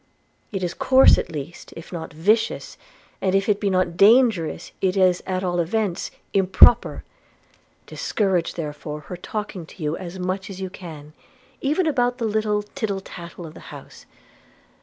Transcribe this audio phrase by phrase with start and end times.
[0.51, 2.75] It is coarse at least, if not vicious;
[3.21, 7.03] and, if it be not dangerous, is at all events improper.
[7.85, 11.13] Discourage therefore her talking to you as much as you can,
[11.61, 14.07] even about the tittle tattle of the house.'